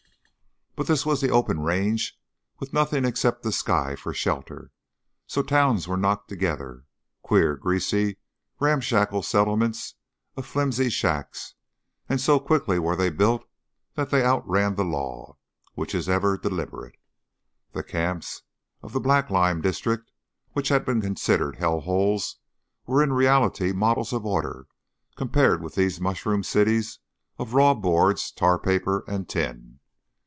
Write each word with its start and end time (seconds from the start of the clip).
But 0.73 0.87
this 0.87 1.05
was 1.05 1.19
the 1.19 1.29
open 1.29 1.59
range 1.59 2.17
with 2.61 2.71
nothing 2.71 3.03
except 3.03 3.43
the 3.43 3.51
sky 3.51 3.93
for 3.93 4.13
shelter, 4.13 4.71
so 5.27 5.43
towns 5.43 5.85
were 5.85 5.97
knocked 5.97 6.29
together 6.29 6.85
queer, 7.21 7.57
greasy, 7.57 8.15
ramshackle 8.59 9.21
settlements 9.23 9.95
of 10.37 10.45
flimsy 10.45 10.89
shacks 10.89 11.55
and 12.07 12.21
so 12.21 12.39
quickly 12.39 12.79
were 12.79 12.95
they 12.95 13.09
built 13.09 13.43
that 13.95 14.09
they 14.11 14.23
outran 14.23 14.73
the 14.75 14.85
law, 14.85 15.35
which 15.75 15.93
is 15.93 16.07
ever 16.07 16.37
deliberate. 16.37 16.95
The 17.73 17.83
camps 17.83 18.43
of 18.81 18.93
the 18.93 19.01
black 19.01 19.29
lime 19.29 19.59
district, 19.61 20.09
which 20.53 20.69
had 20.69 20.85
been 20.85 21.01
considered 21.01 21.57
hell 21.57 21.81
holes, 21.81 22.37
were 22.87 23.03
in 23.03 23.11
reality 23.13 23.73
models 23.73 24.13
of 24.13 24.25
order 24.25 24.67
compared 25.17 25.61
with 25.61 25.75
these 25.75 25.99
mushroom 26.01 26.43
cities 26.43 26.99
of 27.37 27.53
raw 27.53 27.73
boards, 27.73 28.31
tar 28.31 28.57
paper, 28.57 29.03
and 29.05 29.27
tin. 29.27 29.77